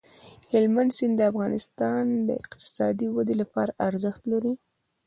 [0.51, 4.53] هلمند سیند د افغانستان د اقتصادي ودې لپاره ارزښت لري.